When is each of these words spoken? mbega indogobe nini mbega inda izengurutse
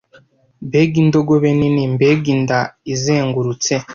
mbega 0.67 0.95
indogobe 1.03 1.49
nini 1.59 1.81
mbega 1.95 2.27
inda 2.35 2.59
izengurutse 2.93 3.73